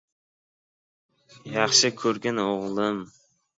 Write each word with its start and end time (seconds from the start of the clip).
—Yaxshi 1.57 1.93
ko‘rgin, 2.01 2.43
o‘g‘lim. 2.49 3.07